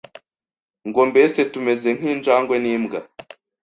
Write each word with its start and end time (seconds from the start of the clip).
ngo 0.89 1.01
mbese 1.09 1.39
tumeze 1.51 1.89
nk'injangwe 1.97 2.55
n'imbwa 2.63 2.99